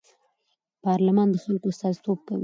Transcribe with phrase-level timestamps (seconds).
[0.83, 2.39] پارلمان د خلکو استازیتوب کوي